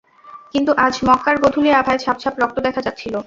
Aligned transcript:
কিন্তু 0.53 0.71
আজ 0.85 0.95
মক্কার 1.07 1.35
গোধুলি 1.43 1.71
আভায় 1.73 1.99
ছাপ 2.03 2.17
ছাপ 2.23 2.33
রক্ত 2.41 2.57
দেখা 2.67 2.81
যাচ্ছিল। 2.81 3.15